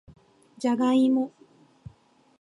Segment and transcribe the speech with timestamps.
[0.57, 1.31] じゃがいも